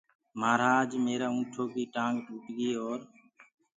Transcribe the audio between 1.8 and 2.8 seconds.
ٽآنٚگ ٽوٽگي